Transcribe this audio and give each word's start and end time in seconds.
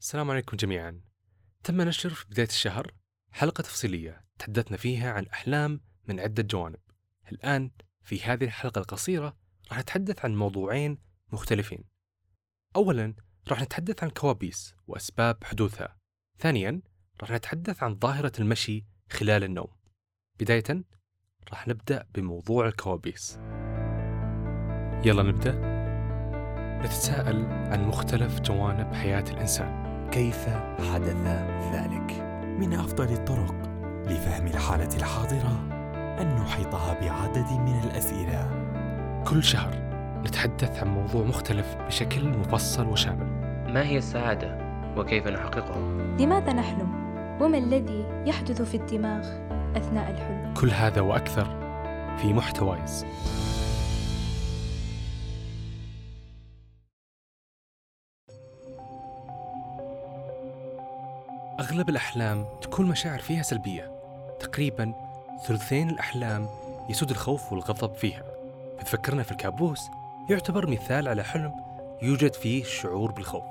السلام 0.00 0.30
عليكم 0.30 0.56
جميعا. 0.56 1.00
تم 1.64 1.82
نشر 1.82 2.10
في 2.10 2.26
بداية 2.30 2.46
الشهر 2.46 2.92
حلقة 3.30 3.62
تفصيلية 3.62 4.24
تحدثنا 4.38 4.76
فيها 4.76 5.12
عن 5.12 5.22
الأحلام 5.22 5.80
من 6.08 6.20
عدة 6.20 6.42
جوانب. 6.42 6.80
الآن 7.32 7.70
في 8.02 8.22
هذه 8.22 8.44
الحلقة 8.44 8.78
القصيرة 8.78 9.36
راح 9.70 9.78
نتحدث 9.78 10.24
عن 10.24 10.36
موضوعين 10.36 10.98
مختلفين. 11.32 11.84
أولا 12.76 13.14
راح 13.48 13.62
نتحدث 13.62 14.02
عن 14.02 14.08
الكوابيس 14.08 14.74
وأسباب 14.86 15.44
حدوثها. 15.44 15.96
ثانيا 16.38 16.82
راح 17.20 17.30
نتحدث 17.30 17.82
عن 17.82 17.94
ظاهرة 17.94 18.32
المشي 18.38 18.86
خلال 19.12 19.44
النوم. 19.44 19.76
بداية 20.40 20.84
راح 21.50 21.68
نبدأ 21.68 22.06
بموضوع 22.14 22.68
الكوابيس. 22.68 23.36
يلا 25.04 25.22
نبدأ. 25.22 25.78
نتساءل 26.84 27.44
عن 27.46 27.84
مختلف 27.84 28.40
جوانب 28.40 28.94
حياة 28.94 29.24
الإنسان. 29.30 29.87
كيف 30.12 30.48
حدث 30.92 31.16
ذلك؟ 31.72 32.22
من 32.58 32.74
أفضل 32.74 33.04
الطرق 33.04 33.54
لفهم 34.06 34.46
الحالة 34.46 34.96
الحاضرة 34.96 35.60
أن 36.20 36.36
نحيطها 36.36 37.00
بعدد 37.00 37.52
من 37.52 37.80
الأسئلة 37.84 38.50
كل 39.26 39.44
شهر 39.44 39.74
نتحدث 40.26 40.82
عن 40.82 40.88
موضوع 40.88 41.24
مختلف 41.24 41.76
بشكل 41.86 42.28
مفصل 42.28 42.86
وشامل 42.86 43.26
ما 43.72 43.86
هي 43.86 43.98
السعادة 43.98 44.58
وكيف 44.96 45.26
نحققها؟ 45.26 45.78
لماذا 46.18 46.52
نحلم؟ 46.52 46.88
وما 47.40 47.58
الذي 47.58 48.04
يحدث 48.26 48.62
في 48.62 48.76
الدماغ 48.76 49.26
أثناء 49.76 50.10
الحلم؟ 50.10 50.54
كل 50.54 50.70
هذا 50.70 51.00
وأكثر 51.00 51.44
في 52.16 52.32
محتوايز 52.32 53.06
أغلب 61.68 61.88
الأحلام 61.88 62.46
تكون 62.62 62.86
مشاعر 62.86 63.18
فيها 63.18 63.42
سلبية. 63.42 64.00
تقريبا 64.40 64.94
ثلثين 65.46 65.90
الأحلام 65.90 66.48
يسود 66.90 67.10
الخوف 67.10 67.52
والغضب 67.52 67.94
فيها. 67.94 68.22
فتفكرنا 68.78 69.22
في 69.22 69.32
الكابوس 69.32 69.80
يعتبر 70.30 70.70
مثال 70.70 71.08
على 71.08 71.24
حلم 71.24 71.52
يوجد 72.02 72.34
فيه 72.34 72.64
شعور 72.64 73.12
بالخوف. 73.12 73.44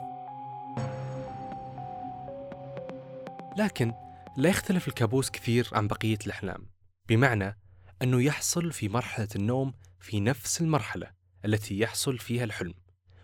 لكن 3.58 3.94
لا 4.38 4.50
يختلف 4.50 4.88
الكابوس 4.88 5.30
كثير 5.30 5.70
عن 5.74 5.88
بقية 5.88 6.20
الأحلام 6.26 6.70
بمعنى 7.10 7.58
أنه 8.02 8.22
يحصل 8.22 8.72
في 8.72 8.90
مرحلة 8.90 9.30
النوم 9.36 9.74
في 10.00 10.20
نفس 10.20 10.62
المرحلة 10.62 11.12
التي 11.46 11.80
يحصل 11.80 12.18
فيها 12.18 12.44
الحلم 12.44 12.74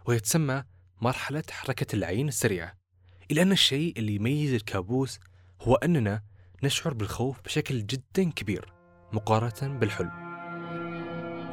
وهي 0.05 0.19
تسمى 0.19 0.63
مرحلة 1.01 1.43
حركة 1.51 1.95
العين 1.95 2.27
السريعة. 2.27 2.82
إلا 3.31 3.41
أن 3.41 3.51
الشيء 3.51 3.93
اللي 3.97 4.15
يميز 4.15 4.53
الكابوس 4.53 5.19
هو 5.61 5.75
أننا 5.75 6.23
نشعر 6.63 6.93
بالخوف 6.93 7.41
بشكل 7.41 7.85
جدا 7.85 8.31
كبير 8.31 8.73
مقارنة 9.13 9.79
بالحلم. 9.79 10.23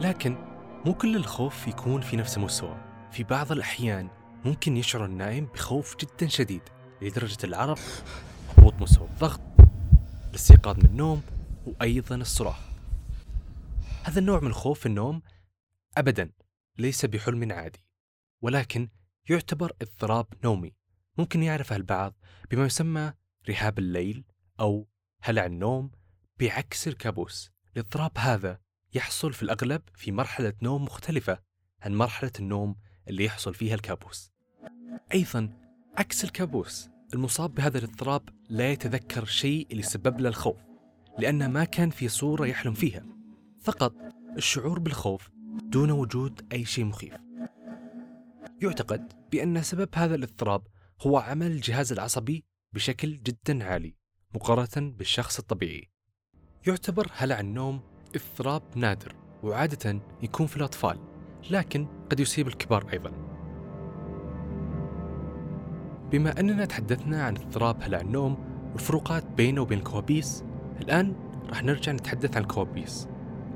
لكن 0.00 0.36
مو 0.86 0.94
كل 0.94 1.16
الخوف 1.16 1.68
يكون 1.68 2.00
في 2.00 2.16
نفس 2.16 2.36
المستوى 2.36 2.76
في 3.12 3.24
بعض 3.24 3.52
الأحيان 3.52 4.08
ممكن 4.44 4.76
يشعر 4.76 5.04
النائم 5.04 5.46
بخوف 5.46 5.96
جدا 5.96 6.28
شديد 6.28 6.62
لدرجة 7.02 7.38
العرق 7.44 7.78
هبوط 8.48 8.74
مستوى 8.74 9.08
الضغط 9.08 9.40
الاستيقاظ 10.30 10.78
من 10.78 10.84
النوم 10.84 11.22
وأيضا 11.66 12.16
الصراخ. 12.16 12.60
هذا 14.04 14.18
النوع 14.18 14.40
من 14.40 14.46
الخوف 14.46 14.80
في 14.80 14.86
النوم 14.86 15.22
أبدا 15.96 16.30
ليس 16.78 17.04
بحلم 17.04 17.52
عادي 17.52 17.84
ولكن 18.42 18.88
يعتبر 19.28 19.72
اضطراب 19.82 20.26
نومي. 20.44 20.79
ممكن 21.20 21.42
يعرفها 21.42 21.76
البعض 21.76 22.14
بما 22.50 22.66
يسمى 22.66 23.12
رهاب 23.48 23.78
الليل 23.78 24.24
أو 24.60 24.88
هلع 25.22 25.46
النوم 25.46 25.90
بعكس 26.38 26.88
الكابوس. 26.88 27.50
الاضطراب 27.76 28.10
هذا 28.16 28.58
يحصل 28.94 29.32
في 29.32 29.42
الأغلب 29.42 29.82
في 29.94 30.12
مرحلة 30.12 30.52
نوم 30.62 30.84
مختلفة 30.84 31.38
عن 31.82 31.94
مرحلة 31.94 32.32
النوم 32.38 32.76
اللي 33.08 33.24
يحصل 33.24 33.54
فيها 33.54 33.74
الكابوس. 33.74 34.32
أيضا 35.14 35.48
عكس 35.96 36.24
الكابوس 36.24 36.88
المصاب 37.14 37.54
بهذا 37.54 37.78
الاضطراب 37.78 38.28
لا 38.48 38.72
يتذكر 38.72 39.24
شيء 39.24 39.66
اللي 39.70 39.82
سبب 39.82 40.20
له 40.20 40.28
الخوف 40.28 40.58
لأنه 41.18 41.48
ما 41.48 41.64
كان 41.64 41.90
في 41.90 42.08
صورة 42.08 42.46
يحلم 42.46 42.74
فيها. 42.74 43.06
فقط 43.62 43.94
الشعور 44.36 44.78
بالخوف 44.78 45.30
دون 45.62 45.90
وجود 45.90 46.46
أي 46.52 46.64
شيء 46.64 46.84
مخيف. 46.84 47.14
يعتقد 48.62 49.12
بأن 49.32 49.62
سبب 49.62 49.88
هذا 49.94 50.14
الاضطراب 50.14 50.62
هو 51.06 51.18
عمل 51.18 51.46
الجهاز 51.46 51.92
العصبي 51.92 52.44
بشكل 52.74 53.16
جدا 53.16 53.64
عالي 53.64 53.94
مقارنة 54.34 54.90
بالشخص 54.90 55.38
الطبيعي. 55.38 55.90
يعتبر 56.66 57.06
هلع 57.16 57.40
النوم 57.40 57.80
اضطراب 58.14 58.62
نادر 58.76 59.14
وعادة 59.42 60.00
يكون 60.22 60.46
في 60.46 60.56
الأطفال 60.56 60.98
لكن 61.50 61.86
قد 62.10 62.20
يصيب 62.20 62.48
الكبار 62.48 62.92
أيضا. 62.92 63.10
بما 66.12 66.40
أننا 66.40 66.64
تحدثنا 66.64 67.24
عن 67.24 67.36
اضطراب 67.36 67.82
هلع 67.82 68.00
النوم 68.00 68.36
والفروقات 68.72 69.24
بينه 69.26 69.62
وبين 69.62 69.78
الكوابيس 69.78 70.44
الآن 70.80 71.14
راح 71.48 71.62
نرجع 71.62 71.92
نتحدث 71.92 72.36
عن 72.36 72.42
الكوابيس. 72.42 73.08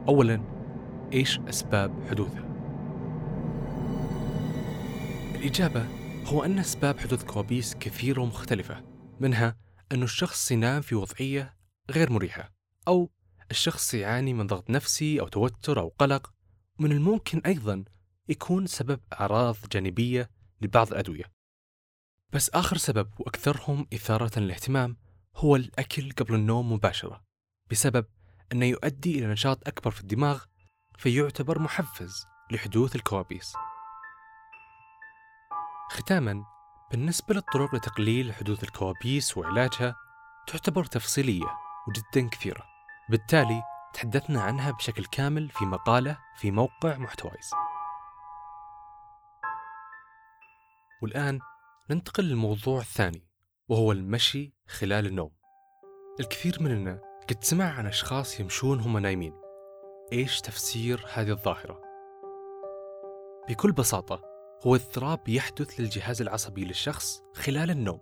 أولا 0.09 0.41
إيش 1.12 1.41
أسباب 1.41 1.93
حدوثها؟ 2.11 2.44
الإجابة 5.34 6.03
هو 6.25 6.45
أن 6.45 6.59
أسباب 6.59 6.99
حدوث 6.99 7.25
كوابيس 7.25 7.75
كثيرة 7.75 8.21
ومختلفة 8.21 8.85
منها 9.21 9.57
أن 9.93 10.03
الشخص 10.03 10.51
ينام 10.53 10.83
في 10.83 10.95
وضعية 10.95 11.57
غير 11.91 12.12
مريحة 12.12 12.53
أو 12.89 13.11
الشخص 13.51 13.95
يعاني 13.95 14.35
من 14.35 14.47
ضغط 14.47 14.71
نفسي 14.71 15.21
أو 15.21 15.29
توتر 15.29 15.81
أو 15.81 15.89
قلق. 15.99 16.35
من 16.79 16.93
الممكن 16.93 17.39
أيضا 17.47 17.85
يكون 18.29 18.67
سبب 18.67 19.01
أعراض 19.12 19.57
جانبية 19.73 20.31
لبعض 20.61 20.89
الأدوية. 20.89 21.25
بس 22.33 22.51
آخر 22.51 22.77
سبب 22.77 23.11
وأكثرهم 23.19 23.87
إثارة 23.95 24.39
للاهتمام 24.39 24.97
هو 25.37 25.56
الأكل 25.56 26.12
قبل 26.12 26.35
النوم 26.35 26.73
مباشرة 26.73 27.25
بسبب 27.71 28.06
أنه 28.53 28.67
يؤدي 28.67 29.19
إلى 29.19 29.27
نشاط 29.27 29.69
أكبر 29.69 29.91
في 29.91 30.01
الدماغ 30.01 30.45
فيعتبر 30.99 31.59
محفز 31.59 32.27
لحدوث 32.51 32.97
الكوابيس. 32.97 33.53
ختاما 35.91 36.45
بالنسبة 36.91 37.34
للطرق 37.34 37.75
لتقليل 37.75 38.33
حدوث 38.33 38.65
الكوابيس 38.65 39.37
وعلاجها 39.37 39.97
تعتبر 40.47 40.84
تفصيلية 40.84 41.59
وجدا 41.89 42.28
كثيرة. 42.28 42.65
بالتالي 43.09 43.62
تحدثنا 43.94 44.43
عنها 44.43 44.71
بشكل 44.71 45.05
كامل 45.05 45.49
في 45.49 45.65
مقالة 45.65 46.19
في 46.37 46.50
موقع 46.50 46.97
محتوايز 46.97 47.50
والآن 51.03 51.39
ننتقل 51.91 52.25
للموضوع 52.25 52.81
الثاني 52.81 53.28
وهو 53.69 53.93
المشي 53.93 54.55
خلال 54.69 55.06
النوم. 55.06 55.31
الكثير 56.21 56.62
مننا 56.62 57.00
قد 57.28 57.44
سمع 57.44 57.65
عن 57.65 57.87
أشخاص 57.87 58.41
يمشون 58.41 58.81
هم 58.81 58.99
نايمين. 58.99 59.34
إيش 60.12 60.41
تفسير 60.41 61.06
هذه 61.12 61.31
الظاهرة؟ 61.31 61.81
بكل 63.49 63.73
بساطة 63.73 64.34
هو 64.62 64.75
اضطراب 64.75 65.28
يحدث 65.28 65.81
للجهاز 65.81 66.22
العصبي 66.22 66.65
للشخص 66.65 67.22
خلال 67.34 67.70
النوم. 67.70 68.00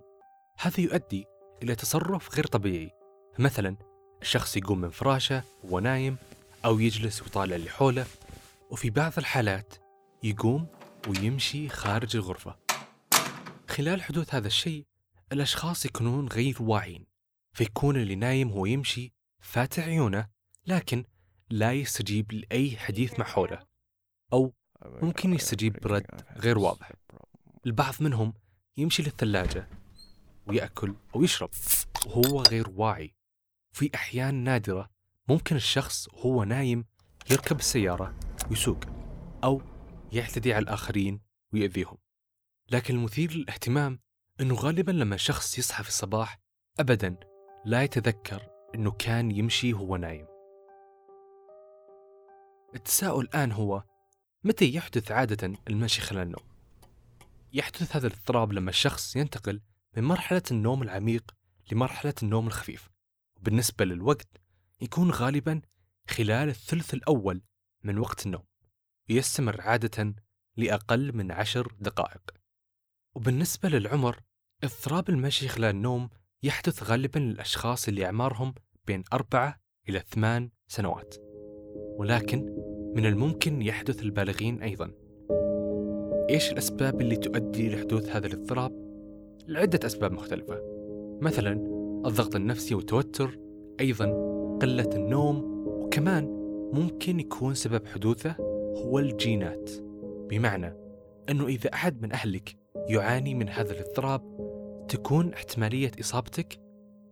هذا 0.59 0.81
يؤدي 0.81 1.25
إلى 1.63 1.75
تصرف 1.75 2.35
غير 2.35 2.47
طبيعي. 2.47 2.91
مثلا 3.39 3.77
الشخص 4.23 4.57
يقوم 4.57 4.81
من 4.81 4.91
فراشه 4.91 5.43
وهو 5.65 5.79
نايم 5.79 6.17
أو 6.65 6.81
يجلس 6.81 7.23
ويطالع 7.23 7.57
اللي 7.57 7.71
حوله 7.71 8.07
وفي 8.71 8.91
بعض 8.91 9.13
الحالات 9.19 9.75
يقوم 10.23 10.67
ويمشي 11.09 11.69
خارج 11.69 12.17
الغرفة. 12.17 12.57
خلال 13.69 14.03
حدوث 14.03 14.35
هذا 14.35 14.47
الشيء 14.47 14.87
الأشخاص 15.33 15.87
يكونون 15.87 16.29
غير 16.29 16.57
واعين 16.61 17.07
فيكون 17.53 17.97
اللي 17.97 18.15
نايم 18.15 18.51
هو 18.51 18.67
يمشي 18.67 19.13
فاتح 19.41 19.85
عيونه 19.85 20.29
لكن 20.67 21.05
لا 21.51 21.73
يستجيب 21.73 22.33
لأي 22.33 22.77
حديث 22.77 23.19
مع 23.19 23.25
حوله 23.25 23.67
أو 24.33 24.55
ممكن 24.85 25.35
يستجيب 25.35 25.81
برد 25.81 26.07
غير 26.37 26.59
واضح. 26.59 26.93
البعض 27.67 27.95
منهم 28.01 28.35
يمشي 28.77 29.03
للثلاجة 29.03 29.69
ويأكل 30.47 30.95
أو 31.15 31.23
يشرب. 31.23 31.51
وهو 32.07 32.43
غير 32.43 32.71
واعي. 32.77 33.15
في 33.73 33.91
أحيان 33.95 34.35
نادرة 34.35 34.91
ممكن 35.29 35.57
الشخص 35.57 36.09
وهو 36.09 36.45
نايم 36.45 36.85
يركب 37.31 37.59
السيارة 37.59 38.15
ويسوق 38.51 38.85
أو 39.45 39.63
يعتدي 40.13 40.55
على 40.55 40.63
الآخرين 40.63 41.21
ويأذيهم. 41.53 41.97
لكن 42.71 42.95
المثير 42.95 43.33
للاهتمام 43.33 44.01
أنه 44.41 44.55
غالبا 44.55 44.93
لما 44.93 45.15
الشخص 45.15 45.59
يصحى 45.59 45.83
في 45.83 45.89
الصباح 45.89 46.41
أبدا 46.81 47.17
لا 47.65 47.83
يتذكر 47.83 48.43
أنه 48.75 48.91
كان 48.91 49.31
يمشي 49.31 49.75
وهو 49.75 49.97
نايم. 49.97 50.27
التساؤل 52.75 53.25
الآن 53.25 53.53
هو 53.53 53.83
متى 54.45 54.75
يحدث 54.75 55.13
عادة 55.13 55.53
المشي 55.69 56.01
خلال 56.01 56.23
النوم؟ 56.23 56.45
يحدث 57.53 57.97
هذا 57.97 58.07
الاضطراب 58.07 58.53
لما 58.53 58.71
الشخص 58.71 59.17
ينتقل 59.17 59.61
من 59.97 60.05
مرحلة 60.05 60.43
النوم 60.51 60.83
العميق 60.83 61.35
لمرحلة 61.73 62.15
النوم 62.23 62.47
الخفيف. 62.47 62.91
وبالنسبة 63.37 63.85
للوقت 63.85 64.29
يكون 64.81 65.11
غالبا 65.11 65.61
خلال 66.09 66.49
الثلث 66.49 66.95
الأول 66.95 67.43
من 67.85 67.99
وقت 67.99 68.27
النوم. 68.27 68.45
ويستمر 69.11 69.61
عادة 69.61 70.15
لأقل 70.57 71.17
من 71.17 71.33
عشر 71.33 71.73
دقائق. 71.81 72.31
وبالنسبة 73.15 73.69
للعمر 73.69 74.21
اضطراب 74.65 75.09
المشي 75.09 75.49
خلال 75.49 75.71
النوم 75.71 76.11
يحدث 76.43 76.83
غالبا 76.83 77.19
للأشخاص 77.19 77.89
اللي 77.89 78.07
أعمارهم 78.07 78.55
بين 78.87 79.05
أربعة 79.13 79.61
إلى 79.89 80.01
ثمان 80.01 80.51
سنوات. 80.69 81.15
ولكن 81.99 82.62
من 82.95 83.07
الممكن 83.07 83.63
يحدث 83.63 84.03
للبالغين 84.03 84.63
أيضا. 84.63 84.91
إيش 86.31 86.53
الأسباب 86.53 87.01
اللي 87.01 87.17
تؤدي 87.17 87.69
لحدوث 87.69 88.17
هذا 88.17 88.27
الاضطراب؟ 88.27 88.73
لعدة 89.49 89.87
أسباب 89.87 90.13
مختلفة. 90.13 90.63
مثلا 91.21 91.53
الضغط 92.07 92.37
النفسي 92.37 92.75
والتوتر 92.75 93.39
أيضا 93.81 94.07
قلة 94.63 94.91
النوم 94.95 95.67
وكمان 95.67 96.25
ممكن 96.73 97.21
يكون 97.21 97.55
سبب 97.55 97.87
حدوثه 97.87 98.35
هو 98.77 98.99
الجينات. 98.99 99.71
بمعنى 100.31 100.75
أنه 101.31 101.47
إذا 101.47 101.73
أحد 101.75 102.03
من 102.03 102.13
أهلك 102.13 102.57
يعاني 102.89 103.35
من 103.35 103.49
هذا 103.49 103.73
الاضطراب 103.73 104.23
تكون 104.89 105.33
احتمالية 105.33 105.91
إصابتك 106.01 106.59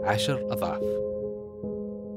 عشر 0.01 0.53
أضعاف. 0.53 0.83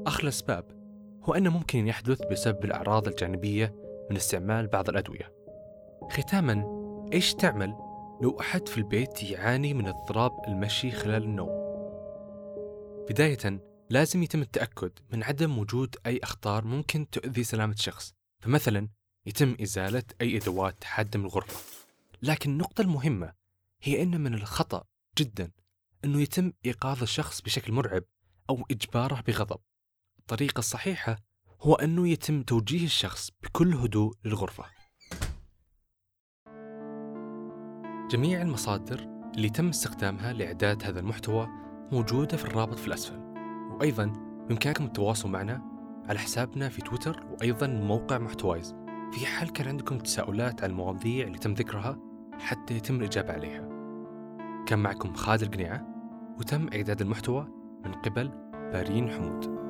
أخر 0.06 0.22
الأسباب 0.22 0.83
هو 1.24 1.34
أنه 1.34 1.50
ممكن 1.50 1.86
يحدث 1.86 2.22
بسبب 2.22 2.64
الأعراض 2.64 3.08
الجانبية 3.08 3.74
من 4.10 4.16
استعمال 4.16 4.66
بعض 4.66 4.88
الأدوية. 4.88 5.32
ختاما 6.10 6.64
إيش 7.12 7.34
تعمل 7.34 7.68
لو 8.22 8.40
أحد 8.40 8.68
في 8.68 8.78
البيت 8.78 9.22
يعاني 9.22 9.74
من 9.74 9.86
اضطراب 9.86 10.32
المشي 10.48 10.90
خلال 10.90 11.22
النوم؟ 11.22 11.64
بداية 13.10 13.60
لازم 13.90 14.22
يتم 14.22 14.42
التأكد 14.42 14.92
من 15.12 15.22
عدم 15.22 15.58
وجود 15.58 15.96
أي 16.06 16.20
أخطار 16.22 16.64
ممكن 16.64 17.10
تؤذي 17.10 17.44
سلامة 17.44 17.72
الشخص 17.72 18.14
فمثلا 18.40 18.88
يتم 19.26 19.56
إزالة 19.62 20.02
أي 20.20 20.36
أدوات 20.36 20.84
حادة 20.84 21.18
من 21.18 21.24
الغرفة. 21.24 21.60
لكن 22.22 22.50
النقطة 22.50 22.82
المهمة 22.82 23.32
هي 23.82 24.02
أن 24.02 24.20
من 24.20 24.34
الخطأ 24.34 24.84
جدا 25.18 25.50
أنه 26.04 26.20
يتم 26.20 26.52
إيقاظ 26.66 27.02
الشخص 27.02 27.40
بشكل 27.40 27.72
مرعب 27.72 28.04
أو 28.50 28.64
إجباره 28.70 29.22
بغضب. 29.26 29.60
الطريقة 30.24 30.58
الصحيحة 30.58 31.16
هو 31.62 31.74
أنه 31.74 32.08
يتم 32.08 32.42
توجيه 32.42 32.84
الشخص 32.84 33.30
بكل 33.42 33.74
هدوء 33.74 34.14
للغرفة. 34.24 34.64
جميع 38.10 38.42
المصادر 38.42 39.08
اللي 39.36 39.50
تم 39.50 39.68
استخدامها 39.68 40.32
لإعداد 40.32 40.84
هذا 40.84 41.00
المحتوى 41.00 41.48
موجودة 41.92 42.36
في 42.36 42.44
الرابط 42.44 42.78
في 42.78 42.88
الأسفل. 42.88 43.18
وأيضا 43.70 44.06
بإمكانكم 44.48 44.84
التواصل 44.84 45.28
معنا 45.28 45.62
على 46.08 46.18
حسابنا 46.18 46.68
في 46.68 46.82
تويتر 46.82 47.26
وأيضا 47.30 47.66
موقع 47.66 48.18
محتوايز. 48.18 48.74
في 49.12 49.26
حال 49.26 49.52
كان 49.52 49.68
عندكم 49.68 49.98
تساؤلات 49.98 50.64
عن 50.64 50.70
المواضيع 50.70 51.26
اللي 51.26 51.38
تم 51.38 51.54
ذكرها 51.54 51.98
حتى 52.38 52.74
يتم 52.74 52.96
الإجابة 52.96 53.32
عليها. 53.32 53.68
كان 54.66 54.78
معكم 54.78 55.14
خالد 55.14 55.42
القنيعة 55.42 55.86
وتم 56.38 56.68
إعداد 56.74 57.00
المحتوى 57.00 57.48
من 57.84 57.92
قبل 57.92 58.28
بارين 58.54 59.10
حمود. 59.10 59.63